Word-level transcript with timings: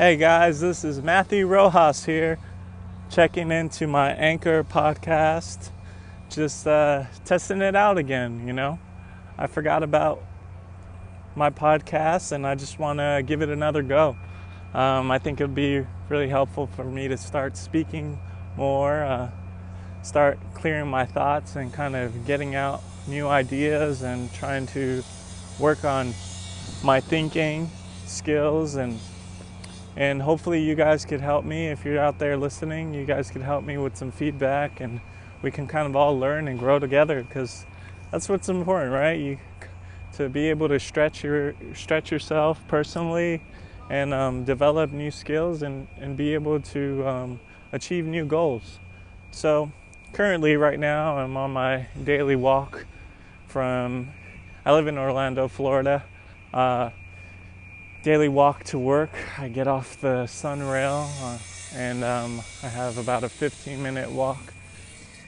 Hey 0.00 0.16
guys, 0.16 0.60
this 0.60 0.82
is 0.82 1.02
Matthew 1.02 1.46
Rojas 1.46 2.06
here, 2.06 2.38
checking 3.10 3.52
into 3.52 3.86
my 3.86 4.12
Anchor 4.12 4.64
podcast. 4.64 5.68
Just 6.30 6.66
uh, 6.66 7.04
testing 7.26 7.60
it 7.60 7.76
out 7.76 7.98
again, 7.98 8.46
you 8.46 8.54
know. 8.54 8.78
I 9.36 9.46
forgot 9.46 9.82
about 9.82 10.22
my 11.36 11.50
podcast 11.50 12.32
and 12.32 12.46
I 12.46 12.54
just 12.54 12.78
want 12.78 12.98
to 12.98 13.22
give 13.26 13.42
it 13.42 13.50
another 13.50 13.82
go. 13.82 14.16
Um, 14.72 15.10
I 15.10 15.18
think 15.18 15.38
it 15.38 15.44
would 15.44 15.54
be 15.54 15.84
really 16.08 16.30
helpful 16.30 16.66
for 16.66 16.84
me 16.84 17.06
to 17.08 17.18
start 17.18 17.58
speaking 17.58 18.18
more, 18.56 19.02
uh, 19.02 19.30
start 20.02 20.38
clearing 20.54 20.88
my 20.88 21.04
thoughts 21.04 21.56
and 21.56 21.74
kind 21.74 21.94
of 21.94 22.24
getting 22.24 22.54
out 22.54 22.82
new 23.06 23.28
ideas 23.28 24.00
and 24.00 24.32
trying 24.32 24.66
to 24.68 25.04
work 25.58 25.84
on 25.84 26.14
my 26.82 27.00
thinking 27.00 27.70
skills 28.06 28.76
and 28.76 28.98
and 29.96 30.22
hopefully 30.22 30.62
you 30.62 30.74
guys 30.74 31.04
could 31.04 31.20
help 31.20 31.44
me. 31.44 31.68
If 31.68 31.84
you're 31.84 31.98
out 31.98 32.18
there 32.18 32.36
listening 32.36 32.94
you 32.94 33.04
guys 33.04 33.30
could 33.30 33.42
help 33.42 33.64
me 33.64 33.78
with 33.78 33.96
some 33.96 34.10
feedback 34.10 34.80
and 34.80 35.00
we 35.42 35.50
can 35.50 35.66
kind 35.66 35.86
of 35.86 35.96
all 35.96 36.18
learn 36.18 36.48
and 36.48 36.58
grow 36.58 36.78
together 36.78 37.22
because 37.22 37.66
that's 38.10 38.28
what's 38.28 38.48
important 38.48 38.92
right? 38.92 39.18
You 39.18 39.38
to 40.14 40.28
be 40.28 40.50
able 40.50 40.68
to 40.68 40.80
stretch 40.80 41.22
your 41.22 41.54
stretch 41.74 42.10
yourself 42.10 42.60
personally 42.68 43.42
and 43.88 44.12
um, 44.14 44.44
develop 44.44 44.92
new 44.92 45.10
skills 45.10 45.62
and, 45.62 45.88
and 45.98 46.16
be 46.16 46.34
able 46.34 46.60
to 46.60 47.06
um, 47.06 47.40
achieve 47.72 48.06
new 48.06 48.24
goals. 48.24 48.78
So 49.30 49.72
currently 50.12 50.56
right 50.56 50.78
now 50.78 51.18
i'm 51.18 51.36
on 51.36 51.52
my 51.52 51.86
daily 52.02 52.34
walk 52.34 52.84
from 53.46 54.08
i 54.64 54.72
live 54.72 54.86
in 54.86 54.98
orlando 54.98 55.46
florida. 55.46 56.02
Uh, 56.52 56.90
daily 58.02 58.28
walk 58.28 58.64
to 58.64 58.78
work. 58.78 59.10
I 59.38 59.48
get 59.48 59.66
off 59.66 60.00
the 60.00 60.24
SunRail 60.24 61.06
uh, 61.22 61.38
and 61.74 62.02
um, 62.02 62.40
I 62.62 62.68
have 62.68 62.96
about 62.96 63.24
a 63.24 63.28
15 63.28 63.82
minute 63.82 64.10
walk 64.10 64.54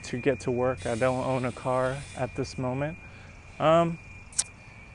to 0.04 0.16
get 0.16 0.40
to 0.40 0.50
work. 0.50 0.86
I 0.86 0.94
don't 0.94 1.24
own 1.24 1.44
a 1.44 1.52
car 1.52 1.98
at 2.16 2.34
this 2.34 2.56
moment. 2.56 2.96
Um, 3.60 3.98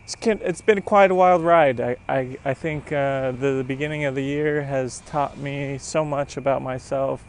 it's, 0.03 0.15
it's 0.23 0.61
been 0.61 0.81
quite 0.81 1.11
a 1.11 1.15
wild 1.15 1.43
ride. 1.43 1.79
I, 1.79 1.97
I, 2.09 2.37
I 2.43 2.53
think 2.55 2.91
uh, 2.91 3.31
the, 3.31 3.53
the 3.57 3.63
beginning 3.63 4.05
of 4.05 4.15
the 4.15 4.23
year 4.23 4.63
has 4.63 5.01
taught 5.01 5.37
me 5.37 5.77
so 5.77 6.03
much 6.03 6.35
about 6.35 6.63
myself, 6.63 7.23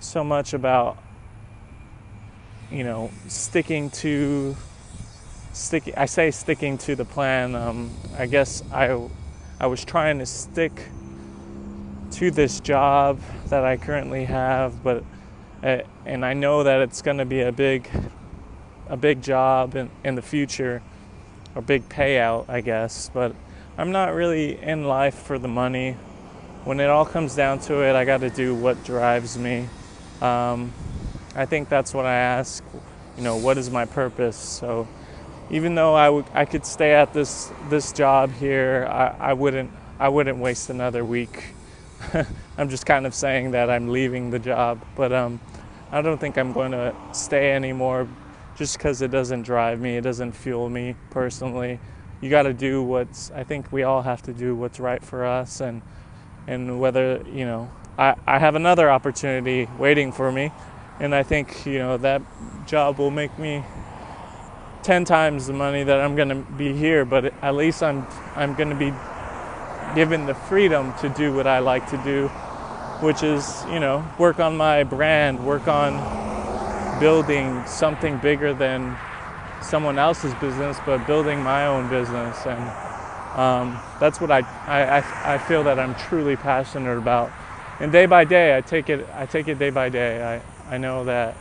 so 0.00 0.24
much 0.24 0.54
about, 0.54 0.96
you 2.70 2.82
know, 2.82 3.10
sticking 3.28 3.90
to 3.90 4.56
sticking 5.52 5.94
i 5.96 6.04
say 6.04 6.32
sticking 6.32 6.76
to 6.76 6.96
the 6.96 7.04
plan 7.04 7.54
um, 7.54 7.88
i 8.18 8.26
guess 8.26 8.64
i 8.72 8.88
I 9.60 9.66
was 9.66 9.84
trying 9.84 10.18
to 10.18 10.26
stick 10.26 10.72
to 12.12 12.30
this 12.30 12.60
job 12.60 13.20
that 13.48 13.64
I 13.64 13.76
currently 13.76 14.24
have, 14.24 14.82
but 14.82 15.04
uh, 15.62 15.78
and 16.04 16.24
I 16.24 16.34
know 16.34 16.64
that 16.64 16.80
it's 16.80 17.02
going 17.02 17.18
to 17.18 17.24
be 17.24 17.40
a 17.40 17.52
big 17.52 17.88
a 18.88 18.96
big 18.96 19.22
job 19.22 19.76
in, 19.76 19.90
in 20.04 20.14
the 20.14 20.22
future, 20.22 20.82
a 21.54 21.62
big 21.62 21.88
payout, 21.88 22.48
I 22.48 22.60
guess, 22.60 23.10
but 23.14 23.34
I'm 23.78 23.92
not 23.92 24.14
really 24.14 24.60
in 24.60 24.84
life 24.84 25.14
for 25.14 25.38
the 25.38 25.48
money. 25.48 25.96
When 26.64 26.80
it 26.80 26.88
all 26.88 27.04
comes 27.06 27.34
down 27.34 27.60
to 27.60 27.82
it, 27.82 27.94
I 27.94 28.04
got 28.04 28.20
to 28.20 28.30
do 28.30 28.54
what 28.54 28.84
drives 28.84 29.38
me. 29.38 29.68
Um, 30.20 30.72
I 31.34 31.46
think 31.46 31.68
that's 31.68 31.94
what 31.94 32.06
I 32.06 32.14
ask. 32.14 32.62
You 33.16 33.22
know, 33.22 33.36
what 33.36 33.58
is 33.58 33.70
my 33.70 33.84
purpose? 33.84 34.36
So 34.36 34.88
even 35.50 35.74
though 35.74 35.94
I, 35.94 36.06
w- 36.06 36.24
I 36.34 36.44
could 36.44 36.66
stay 36.66 36.94
at 36.94 37.12
this 37.12 37.50
this 37.68 37.92
job 37.92 38.32
here, 38.32 38.86
I, 38.90 39.30
I 39.30 39.32
wouldn't 39.32 39.70
I 39.98 40.08
wouldn't 40.08 40.38
waste 40.38 40.70
another 40.70 41.04
week. 41.04 41.44
I'm 42.58 42.68
just 42.68 42.86
kind 42.86 43.06
of 43.06 43.14
saying 43.14 43.52
that 43.52 43.70
I'm 43.70 43.88
leaving 43.88 44.30
the 44.30 44.38
job, 44.38 44.84
but 44.96 45.12
um, 45.12 45.40
I 45.92 46.02
don't 46.02 46.18
think 46.18 46.38
I'm 46.38 46.52
going 46.52 46.72
to 46.72 46.94
stay 47.12 47.52
anymore, 47.52 48.08
just 48.56 48.76
because 48.78 49.02
it 49.02 49.10
doesn't 49.10 49.42
drive 49.42 49.80
me, 49.80 49.96
it 49.96 50.02
doesn't 50.02 50.32
fuel 50.32 50.68
me 50.68 50.96
personally. 51.10 51.78
You 52.20 52.30
got 52.30 52.42
to 52.44 52.54
do 52.54 52.82
what's. 52.82 53.30
I 53.32 53.44
think 53.44 53.70
we 53.72 53.82
all 53.82 54.02
have 54.02 54.22
to 54.22 54.32
do 54.32 54.54
what's 54.54 54.80
right 54.80 55.02
for 55.02 55.24
us, 55.26 55.60
and 55.60 55.82
and 56.46 56.80
whether 56.80 57.22
you 57.32 57.44
know, 57.44 57.70
I 57.98 58.14
I 58.26 58.38
have 58.38 58.54
another 58.54 58.90
opportunity 58.90 59.68
waiting 59.78 60.12
for 60.12 60.32
me, 60.32 60.52
and 61.00 61.14
I 61.14 61.22
think 61.22 61.66
you 61.66 61.78
know 61.78 61.96
that 61.98 62.22
job 62.66 62.98
will 62.98 63.10
make 63.10 63.38
me 63.38 63.62
10 64.84 65.06
times 65.06 65.46
the 65.46 65.52
money 65.54 65.82
that 65.82 65.98
I'm 65.98 66.14
going 66.14 66.28
to 66.28 66.34
be 66.34 66.74
here, 66.74 67.06
but 67.06 67.32
at 67.42 67.54
least 67.54 67.82
I'm 67.82 68.06
I'm 68.36 68.54
going 68.54 68.68
to 68.68 68.76
be 68.76 68.92
given 69.94 70.26
the 70.26 70.34
freedom 70.34 70.92
to 71.00 71.08
do 71.08 71.32
what 71.32 71.46
I 71.46 71.60
like 71.60 71.88
to 71.90 71.96
do, 72.04 72.28
which 73.00 73.22
is, 73.22 73.64
you 73.70 73.80
know, 73.80 74.06
work 74.18 74.40
on 74.40 74.56
my 74.58 74.84
brand, 74.84 75.44
work 75.46 75.68
on 75.68 77.00
building 77.00 77.64
something 77.66 78.18
bigger 78.18 78.52
than 78.52 78.94
someone 79.62 79.98
else's 79.98 80.34
business, 80.34 80.78
but 80.84 81.06
building 81.06 81.42
my 81.42 81.66
own 81.66 81.88
business. 81.88 82.44
And 82.44 83.38
um, 83.38 83.80
that's 84.00 84.20
what 84.20 84.30
I, 84.30 84.40
I, 84.66 85.34
I 85.34 85.38
feel 85.38 85.64
that 85.64 85.78
I'm 85.78 85.94
truly 85.94 86.36
passionate 86.36 86.98
about. 86.98 87.32
And 87.80 87.90
day 87.90 88.04
by 88.04 88.24
day, 88.24 88.54
I 88.54 88.60
take 88.60 88.90
it, 88.90 89.08
I 89.14 89.24
take 89.24 89.48
it 89.48 89.58
day 89.58 89.70
by 89.70 89.88
day. 89.88 90.42
I, 90.68 90.74
I 90.74 90.76
know 90.76 91.04
that, 91.04 91.36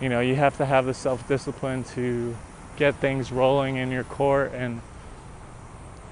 you 0.00 0.08
know, 0.08 0.20
you 0.20 0.36
have 0.36 0.56
to 0.58 0.64
have 0.64 0.86
the 0.86 0.94
self-discipline 0.94 1.84
to 1.94 2.36
get 2.80 2.94
things 2.96 3.30
rolling 3.30 3.76
in 3.76 3.90
your 3.90 4.04
court 4.04 4.52
and 4.54 4.80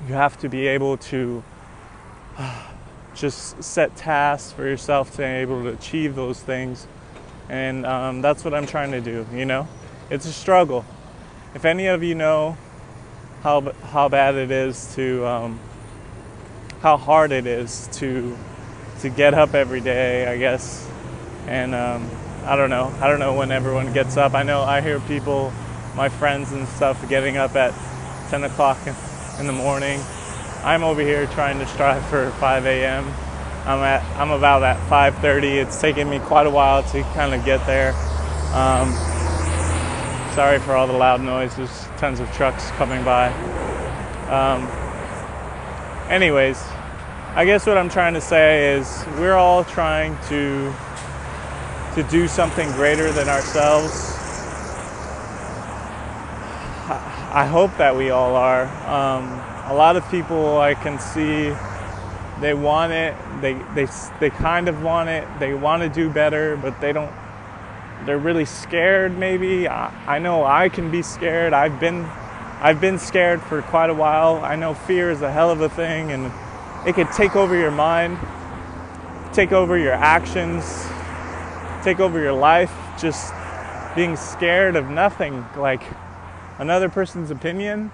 you 0.06 0.12
have 0.12 0.38
to 0.38 0.50
be 0.50 0.66
able 0.66 0.98
to 0.98 1.42
just 3.14 3.64
set 3.64 3.96
tasks 3.96 4.52
for 4.52 4.68
yourself 4.68 5.10
to 5.12 5.16
be 5.16 5.24
able 5.24 5.62
to 5.62 5.70
achieve 5.70 6.14
those 6.14 6.38
things. 6.40 6.86
And 7.48 7.86
um, 7.86 8.20
that's 8.20 8.44
what 8.44 8.52
i'm 8.52 8.66
trying 8.66 8.92
to 8.92 9.00
do 9.00 9.26
you 9.32 9.46
know? 9.46 9.66
It's 10.10 10.26
a 10.26 10.32
struggle. 10.32 10.84
If 11.54 11.64
any 11.64 11.86
of 11.86 12.02
you 12.02 12.14
know 12.14 12.58
how, 13.42 13.72
how 13.84 14.10
bad 14.10 14.34
it 14.34 14.50
is 14.50 14.94
to 14.94 15.26
um, 15.26 15.60
how 16.80 16.98
hard 16.98 17.32
it 17.32 17.46
is 17.46 17.88
to 17.92 18.36
to 19.00 19.08
get 19.08 19.32
up 19.32 19.54
every 19.54 19.80
day 19.80 20.26
i 20.26 20.36
guess. 20.36 20.86
And 21.46 21.74
um, 21.74 22.10
i 22.44 22.56
don't 22.56 22.68
know. 22.68 22.92
I 23.00 23.08
don't 23.08 23.20
know 23.20 23.32
when 23.32 23.52
everyone 23.52 23.94
gets 23.94 24.18
up. 24.18 24.34
I 24.34 24.42
know 24.42 24.60
i 24.60 24.82
hear 24.82 25.00
people 25.00 25.50
my 25.98 26.08
friends 26.08 26.52
and 26.52 26.66
stuff 26.68 26.96
getting 27.08 27.36
up 27.38 27.56
at 27.56 27.74
10 28.30 28.44
o'clock 28.44 28.78
in 29.40 29.48
the 29.48 29.52
morning. 29.52 30.00
I'm 30.62 30.84
over 30.84 31.00
here 31.00 31.26
trying 31.26 31.58
to 31.58 31.66
strive 31.66 32.06
for 32.06 32.30
5 32.38 32.66
a.m. 32.66 33.04
I'm 33.66 33.80
at 33.80 34.04
I'm 34.16 34.30
about 34.30 34.62
at 34.62 34.76
5:30. 34.88 35.60
It's 35.60 35.80
taken 35.80 36.08
me 36.08 36.20
quite 36.20 36.46
a 36.46 36.50
while 36.50 36.84
to 36.84 37.02
kind 37.14 37.34
of 37.34 37.44
get 37.44 37.66
there. 37.66 37.94
Um, 38.54 38.94
sorry 40.36 40.60
for 40.60 40.76
all 40.76 40.86
the 40.86 40.92
loud 40.92 41.20
noise. 41.20 41.56
There's 41.56 41.88
tons 41.96 42.20
of 42.20 42.32
trucks 42.32 42.70
coming 42.78 43.02
by. 43.02 43.32
Um, 44.30 44.68
anyways, 46.08 46.64
I 47.34 47.44
guess 47.44 47.66
what 47.66 47.76
I'm 47.76 47.88
trying 47.88 48.14
to 48.14 48.20
say 48.20 48.72
is 48.72 49.04
we're 49.18 49.34
all 49.34 49.64
trying 49.64 50.16
to 50.28 50.72
to 51.96 52.04
do 52.08 52.28
something 52.28 52.70
greater 52.72 53.10
than 53.10 53.28
ourselves 53.28 54.17
I 57.30 57.44
hope 57.44 57.76
that 57.76 57.94
we 57.94 58.08
all 58.08 58.36
are. 58.36 58.64
Um, 58.88 59.24
a 59.70 59.74
lot 59.74 59.96
of 59.96 60.10
people 60.10 60.58
I 60.58 60.72
can 60.72 60.98
see, 60.98 61.54
they 62.40 62.54
want 62.54 62.92
it. 62.92 63.14
They 63.42 63.52
they 63.74 63.86
they 64.18 64.30
kind 64.30 64.66
of 64.66 64.82
want 64.82 65.10
it. 65.10 65.28
They 65.38 65.52
want 65.52 65.82
to 65.82 65.90
do 65.90 66.08
better, 66.08 66.56
but 66.56 66.80
they 66.80 66.92
don't. 66.94 67.12
They're 68.06 68.16
really 68.16 68.46
scared. 68.46 69.18
Maybe 69.18 69.68
I, 69.68 69.92
I 70.06 70.18
know 70.20 70.42
I 70.44 70.70
can 70.70 70.90
be 70.90 71.02
scared. 71.02 71.52
I've 71.52 71.78
been 71.78 72.04
I've 72.60 72.80
been 72.80 72.98
scared 72.98 73.42
for 73.42 73.60
quite 73.60 73.90
a 73.90 73.94
while. 73.94 74.36
I 74.42 74.56
know 74.56 74.72
fear 74.72 75.10
is 75.10 75.20
a 75.20 75.30
hell 75.30 75.50
of 75.50 75.60
a 75.60 75.68
thing, 75.68 76.12
and 76.12 76.32
it 76.86 76.94
could 76.94 77.12
take 77.12 77.36
over 77.36 77.54
your 77.54 77.70
mind, 77.70 78.18
take 79.34 79.52
over 79.52 79.76
your 79.76 79.92
actions, 79.92 80.64
take 81.84 82.00
over 82.00 82.18
your 82.18 82.32
life. 82.32 82.72
Just 82.98 83.34
being 83.94 84.16
scared 84.16 84.76
of 84.76 84.88
nothing, 84.88 85.44
like 85.56 85.82
another 86.58 86.88
person's 86.88 87.30
opinion. 87.30 87.90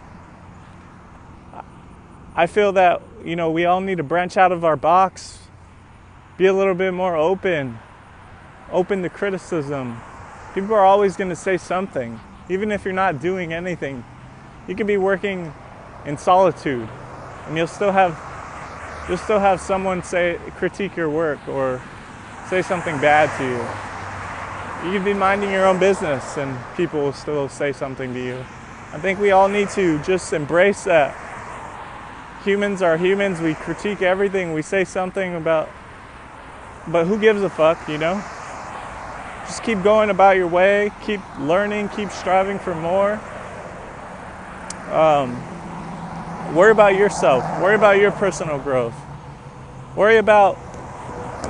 I 2.34 2.46
feel 2.46 2.72
that, 2.72 3.00
you 3.24 3.36
know, 3.36 3.50
we 3.50 3.64
all 3.64 3.80
need 3.80 3.98
to 3.98 4.02
branch 4.02 4.36
out 4.36 4.50
of 4.50 4.64
our 4.64 4.76
box, 4.76 5.38
be 6.36 6.46
a 6.46 6.52
little 6.52 6.74
bit 6.74 6.92
more 6.92 7.14
open, 7.14 7.78
open 8.72 9.02
to 9.02 9.08
criticism. 9.08 10.00
People 10.54 10.74
are 10.74 10.84
always 10.84 11.16
going 11.16 11.30
to 11.30 11.36
say 11.36 11.56
something, 11.56 12.18
even 12.48 12.72
if 12.72 12.84
you're 12.84 12.94
not 12.94 13.20
doing 13.20 13.52
anything. 13.52 14.04
You 14.66 14.74
could 14.74 14.86
be 14.86 14.96
working 14.96 15.52
in 16.04 16.18
solitude 16.18 16.88
and 17.46 17.56
you'll 17.56 17.66
still 17.66 17.92
have 17.92 18.18
you'll 19.08 19.18
still 19.18 19.38
have 19.38 19.60
someone 19.60 20.02
say 20.02 20.38
critique 20.56 20.96
your 20.96 21.10
work 21.10 21.38
or 21.48 21.80
say 22.48 22.62
something 22.62 22.98
bad 23.00 23.30
to 23.38 23.44
you 23.44 23.93
you 24.84 24.92
can 24.92 25.04
be 25.04 25.14
minding 25.14 25.50
your 25.50 25.66
own 25.66 25.78
business 25.78 26.36
and 26.36 26.58
people 26.76 27.00
will 27.00 27.14
still 27.14 27.48
say 27.48 27.72
something 27.72 28.12
to 28.12 28.22
you. 28.22 28.44
I 28.92 28.98
think 28.98 29.18
we 29.18 29.30
all 29.30 29.48
need 29.48 29.70
to 29.70 29.98
just 30.02 30.32
embrace 30.34 30.84
that. 30.84 31.16
humans 32.44 32.82
are 32.82 32.98
humans. 32.98 33.40
We 33.40 33.54
critique 33.54 34.02
everything. 34.02 34.52
We 34.52 34.60
say 34.60 34.84
something 34.84 35.34
about, 35.34 35.70
but 36.86 37.06
who 37.06 37.18
gives 37.18 37.40
a 37.40 37.48
fuck, 37.48 37.88
you 37.88 37.96
know? 37.96 38.22
Just 39.46 39.62
keep 39.62 39.82
going 39.82 40.10
about 40.10 40.36
your 40.36 40.48
way. 40.48 40.92
Keep 41.02 41.20
learning. 41.38 41.88
Keep 41.88 42.10
striving 42.10 42.58
for 42.58 42.74
more. 42.74 43.18
Um, 44.92 45.34
worry 46.54 46.72
about 46.72 46.94
yourself. 46.94 47.42
Worry 47.62 47.74
about 47.74 47.98
your 47.98 48.12
personal 48.12 48.58
growth. 48.58 48.94
Worry 49.96 50.18
about 50.18 50.54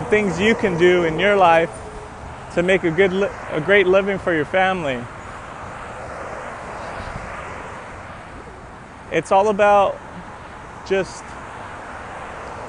things 0.08 0.38
you 0.38 0.54
can 0.54 0.78
do 0.78 1.02
in 1.02 1.18
your 1.18 1.34
life 1.34 1.83
to 2.54 2.62
make 2.62 2.84
a 2.84 2.90
good, 2.90 3.12
a 3.50 3.60
great 3.60 3.86
living 3.86 4.18
for 4.18 4.32
your 4.34 4.44
family. 4.44 5.02
It's 9.10 9.32
all 9.32 9.48
about 9.48 9.98
just 10.88 11.24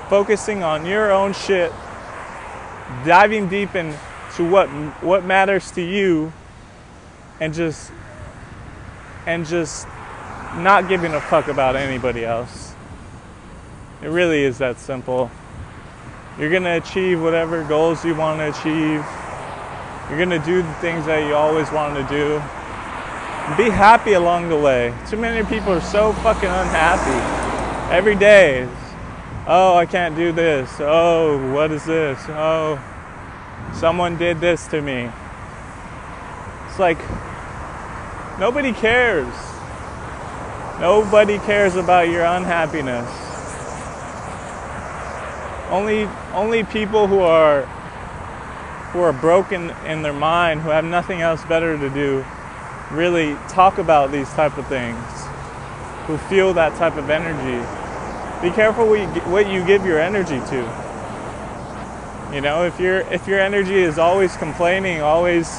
focusing 0.10 0.64
on 0.64 0.86
your 0.86 1.12
own 1.12 1.34
shit, 1.34 1.72
diving 3.06 3.48
deep 3.48 3.76
into 3.76 4.50
what 4.50 4.68
what 5.02 5.26
matters 5.26 5.72
to 5.72 5.82
you, 5.82 6.32
and 7.40 7.54
just 7.54 7.92
and 9.26 9.46
just 9.46 9.88
not 10.58 10.88
giving 10.88 11.14
a 11.14 11.22
fuck 11.22 11.48
about 11.48 11.76
anybody 11.76 12.24
else. 12.24 12.74
It 14.02 14.08
really 14.08 14.44
is 14.44 14.60
that 14.60 14.80
simple. 14.80 15.32
You're 16.38 16.52
gonna 16.52 16.78
achieve 16.78 17.22
whatever 17.22 17.64
goals 17.64 18.04
you 18.06 18.14
want 18.14 18.40
to 18.40 18.50
achieve. 18.60 19.06
You're 20.10 20.20
gonna 20.20 20.44
do 20.46 20.62
the 20.62 20.74
things 20.76 21.08
that 21.08 21.26
you 21.28 21.34
always 21.34 21.72
wanted 21.72 22.08
to 22.08 22.10
do. 22.10 22.36
Be 23.58 23.70
happy 23.70 24.14
along 24.14 24.50
the 24.50 24.58
way. 24.58 24.94
Too 25.08 25.18
many 25.18 25.44
people 25.48 25.74
are 25.74 25.82
so 25.82 26.14
fucking 26.14 26.50
unhappy. 26.50 27.94
Every 27.94 28.16
day, 28.16 28.68
oh, 29.48 29.76
I 29.76 29.86
can't 29.88 30.16
do 30.16 30.32
this. 30.32 30.72
Oh, 30.80 31.54
what 31.54 31.72
is 31.72 31.86
this? 31.86 32.20
Oh, 32.30 32.80
someone 33.74 34.16
did 34.18 34.40
this 34.40 34.68
to 34.68 34.82
me. 34.82 35.10
It's 36.68 36.80
like, 36.80 37.00
nobody 38.40 38.74
cares. 38.74 39.34
Nobody 40.80 41.40
cares 41.40 41.76
about 41.76 42.10
your 42.10 42.26
unhappiness. 42.26 43.10
Only, 45.72 46.04
only 46.34 46.64
people 46.64 47.08
who 47.08 47.20
are 47.20 47.68
who 48.96 49.02
are 49.02 49.12
broken 49.12 49.72
in 49.86 50.04
their 50.04 50.14
mind, 50.14 50.62
who 50.62 50.70
have 50.70 50.86
nothing 50.86 51.20
else 51.20 51.44
better 51.44 51.78
to 51.78 51.90
do, 51.90 52.24
really 52.92 53.36
talk 53.50 53.78
about 53.78 54.10
these 54.10 54.30
type 54.36 54.58
of 54.58 54.66
things, 54.68 54.98
who 56.08 56.18
feel 56.30 56.54
that 56.54 56.74
type 56.78 56.96
of 56.96 57.10
energy. 57.10 57.60
Be 58.42 58.56
careful 58.56 58.88
what 58.88 59.52
you, 59.52 59.66
give 59.66 59.86
your 59.86 60.00
energy 60.00 60.40
to. 60.50 62.32
You 62.34 62.40
know, 62.40 62.64
if 62.64 62.80
your 62.80 63.00
if 63.12 63.28
your 63.28 63.38
energy 63.38 63.76
is 63.76 64.00
always 64.00 64.38
complaining, 64.38 65.02
always 65.02 65.50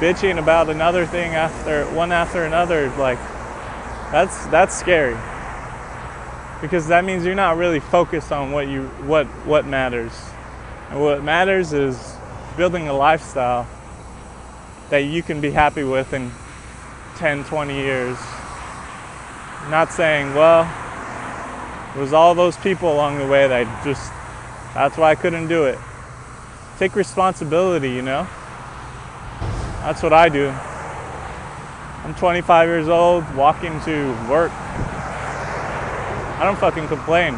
bitching 0.00 0.38
about 0.38 0.70
another 0.70 1.04
thing 1.04 1.34
after 1.34 1.84
one 1.94 2.10
after 2.10 2.44
another, 2.44 2.88
like 2.96 3.18
that's 4.10 4.46
that's 4.46 4.74
scary. 4.74 5.18
Because 6.62 6.86
that 6.88 7.04
means 7.04 7.26
you're 7.26 7.34
not 7.34 7.58
really 7.58 7.80
focused 7.80 8.32
on 8.32 8.50
what 8.50 8.66
you 8.66 8.84
what 9.04 9.26
what 9.44 9.66
matters. 9.66 10.18
And 10.88 11.02
what 11.02 11.22
matters 11.22 11.74
is 11.74 12.11
building 12.56 12.88
a 12.88 12.92
lifestyle 12.92 13.66
that 14.90 15.04
you 15.04 15.22
can 15.22 15.40
be 15.40 15.50
happy 15.50 15.84
with 15.84 16.12
in 16.12 16.30
10, 17.16 17.44
20 17.44 17.74
years. 17.74 18.18
Not 19.70 19.92
saying, 19.92 20.34
well, 20.34 20.62
it 21.94 21.98
was 21.98 22.12
all 22.12 22.34
those 22.34 22.56
people 22.58 22.92
along 22.92 23.18
the 23.18 23.26
way 23.26 23.48
that 23.48 23.84
just, 23.84 24.12
that's 24.74 24.98
why 24.98 25.10
I 25.10 25.14
couldn't 25.14 25.48
do 25.48 25.64
it. 25.64 25.78
Take 26.78 26.94
responsibility, 26.94 27.90
you 27.90 28.02
know? 28.02 28.26
That's 29.80 30.02
what 30.02 30.12
I 30.12 30.28
do. 30.28 30.48
I'm 32.04 32.14
25 32.16 32.68
years 32.68 32.88
old, 32.88 33.24
walking 33.34 33.80
to 33.82 34.12
work. 34.28 34.52
I 36.38 36.42
don't 36.44 36.58
fucking 36.58 36.88
complain. 36.88 37.34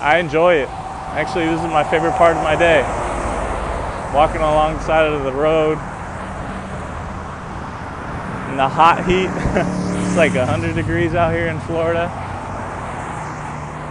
I 0.00 0.18
enjoy 0.18 0.54
it. 0.54 0.68
Actually, 0.68 1.46
this 1.46 1.60
is 1.60 1.66
my 1.66 1.84
favorite 1.84 2.12
part 2.12 2.36
of 2.36 2.42
my 2.42 2.56
day 2.56 3.07
walking 4.14 4.40
along 4.40 4.74
the 4.74 4.82
side 4.84 5.06
of 5.06 5.24
the 5.24 5.32
road 5.32 5.78
in 8.50 8.56
the 8.56 8.68
hot 8.68 9.04
heat. 9.06 9.28
it's 10.06 10.16
like 10.16 10.34
100 10.34 10.74
degrees 10.74 11.14
out 11.14 11.34
here 11.34 11.48
in 11.48 11.60
Florida. 11.60 12.06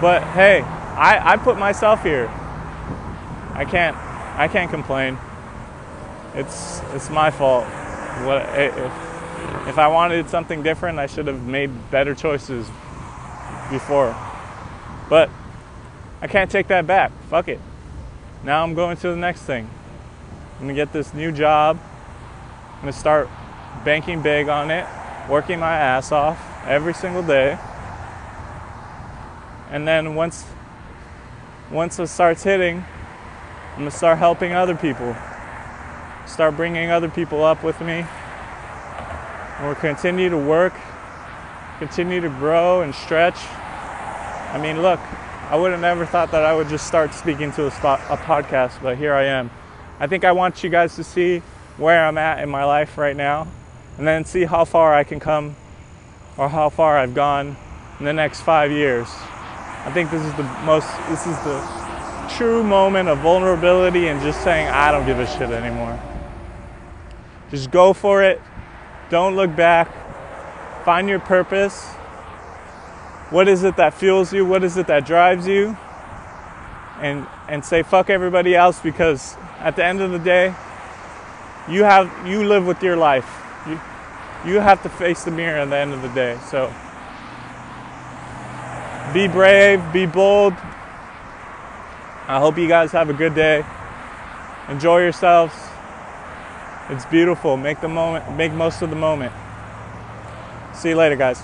But 0.02 0.24
hey, 0.24 0.62
I, 0.62 1.34
I 1.34 1.38
put 1.38 1.58
myself 1.58 2.04
here. 2.04 2.28
I 3.54 3.66
can't 3.66 3.96
I 3.96 4.48
can't 4.48 4.70
complain. 4.70 5.18
It's 6.36 6.82
it's 6.94 7.10
my 7.10 7.32
fault. 7.32 7.66
What 8.26 8.44
eh, 8.50 8.68
if 8.68 9.68
if 9.68 9.78
I 9.78 9.88
wanted 9.88 10.30
something 10.30 10.62
different, 10.64 11.00
I 11.00 11.08
should 11.08 11.28
have 11.28 11.44
made 11.44 11.90
better 11.90 12.14
choices 12.14 12.68
before. 13.72 14.16
But 15.10 15.30
I 16.22 16.28
can't 16.28 16.52
take 16.52 16.68
that 16.68 16.86
back. 16.86 17.12
Fuck 17.30 17.48
it. 17.48 17.60
Now 18.44 18.64
I'm 18.64 18.76
going 18.76 18.98
to 18.98 19.10
the 19.10 19.16
next 19.16 19.42
thing. 19.42 19.70
I'm 20.58 20.64
gonna 20.64 20.74
get 20.74 20.92
this 20.92 21.14
new 21.14 21.32
job. 21.32 21.80
I'm 22.74 22.80
gonna 22.82 22.94
start 22.94 23.30
banking 23.86 24.24
big 24.24 24.50
on 24.50 24.72
it, 24.72 24.88
working 25.30 25.60
my 25.60 25.76
ass 25.76 26.12
off 26.12 26.40
every 26.66 26.96
single 26.96 27.22
day. 27.22 27.60
And 29.70 29.88
then 29.88 30.16
once 30.16 30.46
once 31.70 32.00
it 32.00 32.08
starts 32.08 32.42
hitting, 32.42 32.84
I'm 33.74 33.80
gonna 33.80 33.92
start 33.92 34.18
helping 34.18 34.54
other 34.54 34.76
people. 34.76 35.16
Start 36.26 36.56
bringing 36.56 36.90
other 36.90 37.10
people 37.10 37.44
up 37.44 37.64
with 37.64 37.80
me. 37.80 38.04
We'll 39.62 39.76
continue 39.76 40.30
to 40.30 40.38
work, 40.38 40.74
continue 41.78 42.20
to 42.20 42.30
grow 42.30 42.82
and 42.82 42.96
stretch. 42.96 43.38
I 43.38 44.60
mean, 44.60 44.82
look, 44.82 45.00
I 45.50 45.56
would 45.56 45.72
have 45.72 45.82
never 45.82 46.06
thought 46.06 46.32
that 46.32 46.44
I 46.44 46.54
would 46.54 46.68
just 46.68 46.88
start 46.88 47.14
speaking 47.14 47.52
to 47.54 47.68
a, 47.68 47.72
spot, 47.72 48.02
a 48.10 48.18
podcast, 48.18 48.82
but 48.82 48.98
here 48.98 49.14
I 49.14 49.26
am. 49.26 49.52
I 50.00 50.08
think 50.08 50.24
I 50.24 50.32
want 50.32 50.64
you 50.64 50.70
guys 50.70 50.96
to 50.98 51.04
see 51.04 51.40
where 51.78 52.06
I'm 52.06 52.18
at 52.18 52.44
in 52.44 52.50
my 52.50 52.64
life 52.64 52.98
right 52.98 53.16
now 53.16 53.48
and 53.98 54.06
then 54.06 54.26
see 54.26 54.46
how 54.46 54.64
far 54.64 54.94
I 54.94 55.04
can 55.04 55.20
come 55.20 55.56
or 56.38 56.50
how 56.50 56.70
far 56.70 56.98
I've 56.98 57.16
gone 57.16 57.58
in 58.00 58.06
the 58.06 58.14
next 58.14 58.42
five 58.42 58.72
years. 58.72 59.08
I 59.10 59.92
think 59.94 60.12
this 60.12 60.24
is 60.24 60.34
the 60.36 60.44
most, 60.66 60.88
this 61.10 61.26
is 61.26 61.36
the 61.40 61.60
true 62.38 62.64
moment 62.64 63.10
of 63.10 63.20
vulnerability 63.20 64.08
and 64.08 64.22
just 64.22 64.44
saying, 64.44 64.68
I 64.68 64.92
don't 64.92 65.06
give 65.06 65.18
a 65.18 65.26
shit 65.26 65.50
anymore. 65.50 66.00
Just 67.50 67.72
go 67.72 67.94
for 67.94 68.24
it. 68.24 68.40
Don't 69.10 69.36
look 69.36 69.56
back. 69.56 69.90
Find 70.86 71.10
your 71.10 71.20
purpose. 71.20 71.86
What 73.30 73.48
is 73.48 73.64
it 73.64 73.78
that 73.78 73.94
fuels 73.94 74.32
you? 74.32 74.46
What 74.46 74.64
is 74.64 74.78
it 74.78 74.88
that 74.88 75.06
drives 75.06 75.48
you? 75.48 75.76
And, 77.02 77.26
and 77.48 77.64
say 77.66 77.84
fuck 77.84 78.10
everybody 78.10 78.56
else 78.56 78.80
because 78.80 79.36
at 79.60 79.76
the 79.76 79.84
end 79.84 80.02
of 80.02 80.12
the 80.12 80.20
day, 80.20 80.54
you 81.70 81.84
have 81.84 82.12
you 82.26 82.44
live 82.44 82.66
with 82.66 82.82
your 82.82 82.96
life. 82.96 83.28
You 83.68 83.80
you 84.46 84.60
have 84.60 84.82
to 84.84 84.90
face 84.90 85.24
the 85.24 85.32
mirror 85.32 85.60
at 85.60 85.70
the 85.70 85.78
end 85.78 85.94
of 85.94 86.02
the 86.02 86.10
day. 86.10 86.38
So 86.50 86.74
be 89.14 89.28
brave, 89.28 89.82
be 89.92 90.06
bold. 90.06 90.54
I 92.28 92.40
hope 92.40 92.58
you 92.58 92.68
guys 92.68 92.92
have 92.92 93.10
a 93.10 93.14
good 93.14 93.36
day. 93.36 93.66
Enjoy 94.70 95.00
yourselves. 95.00 95.54
It's 96.90 97.06
beautiful. 97.06 97.58
Make 97.58 97.82
the 97.82 97.88
moment 97.88 98.36
make 98.38 98.54
most 98.54 98.82
of 98.82 98.90
the 98.90 98.96
moment. 98.96 99.34
See 100.74 100.90
you 100.90 100.96
later, 100.96 101.16
guys. 101.16 101.42